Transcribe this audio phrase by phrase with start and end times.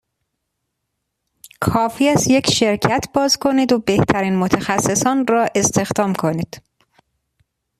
[1.59, 6.61] کافی است یک شرکت باز کنید و بهترین متخصصان را استخدام کنید.